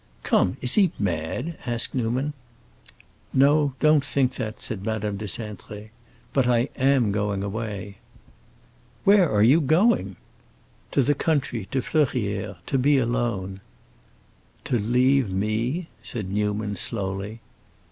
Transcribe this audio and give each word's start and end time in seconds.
"Come, 0.23 0.57
is 0.61 0.73
he 0.73 0.91
mad?" 0.97 1.59
asked 1.67 1.93
Newman. 1.93 2.33
"No; 3.33 3.75
don't 3.79 4.03
think 4.03 4.33
that," 4.37 4.59
said 4.59 4.83
Madame 4.83 5.15
de 5.17 5.25
Cintré. 5.25 5.89
"But 6.33 6.47
I 6.47 6.69
am 6.75 7.11
going 7.11 7.43
away." 7.43 7.97
"Where 9.03 9.29
are 9.29 9.43
you 9.43 9.61
going?" 9.61 10.15
"To 10.89 11.03
the 11.03 11.13
country, 11.13 11.67
to 11.69 11.83
Fleurières; 11.83 12.57
to 12.65 12.79
be 12.79 12.97
alone." 12.97 13.61
"To 14.63 14.79
leave 14.79 15.31
me?" 15.31 15.87
said 16.01 16.31
Newman, 16.31 16.75
slowly. 16.77 17.39